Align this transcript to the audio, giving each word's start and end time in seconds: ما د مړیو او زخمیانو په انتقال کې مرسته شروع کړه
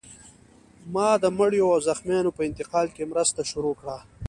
ما 0.93 1.07
د 1.23 1.25
مړیو 1.37 1.73
او 1.73 1.79
زخمیانو 1.89 2.35
په 2.37 2.41
انتقال 2.49 2.87
کې 2.95 3.09
مرسته 3.11 3.41
شروع 3.51 3.75
کړه 3.79 3.97